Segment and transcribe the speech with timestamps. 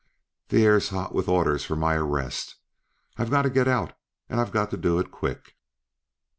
[0.47, 2.55] "The air's hot with orders for my arrest.
[3.17, 3.93] I've got to get out,
[4.29, 5.55] and I've got to do it quick."